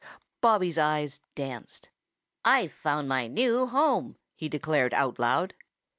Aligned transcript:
Bobby's 0.41 0.79
eyes 0.79 1.21
danced. 1.35 1.89
"I've 2.43 2.71
found 2.71 3.07
my 3.07 3.27
new 3.27 3.67
home," 3.67 4.17
he 4.35 4.49
declared 4.49 4.95
out 4.95 5.19
loud. 5.19 5.53